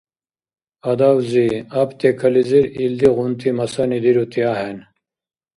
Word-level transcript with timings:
Адавзи, 0.91 1.45
аптекализир 1.81 2.65
илдигъунти 2.83 3.49
масани 3.57 3.99
дирути 4.05 4.41
ахӀен. 4.51 4.77